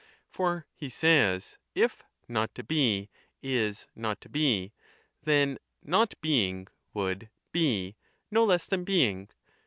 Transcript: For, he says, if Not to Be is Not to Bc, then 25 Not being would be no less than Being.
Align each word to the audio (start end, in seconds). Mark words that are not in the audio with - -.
For, 0.31 0.65
he 0.73 0.89
says, 0.89 1.59
if 1.75 2.01
Not 2.27 2.55
to 2.55 2.63
Be 2.63 3.11
is 3.43 3.85
Not 3.95 4.19
to 4.21 4.29
Bc, 4.29 4.71
then 5.21 5.59
25 5.83 5.87
Not 5.91 6.13
being 6.21 6.67
would 6.91 7.29
be 7.51 7.95
no 8.31 8.43
less 8.43 8.65
than 8.65 8.83
Being. 8.83 9.29